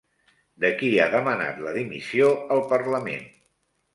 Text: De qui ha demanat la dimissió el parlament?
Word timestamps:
De 0.63 0.71
qui 0.79 0.87
ha 1.03 1.05
demanat 1.15 1.59
la 1.67 1.75
dimissió 1.77 2.31
el 2.57 2.63
parlament? 2.75 3.31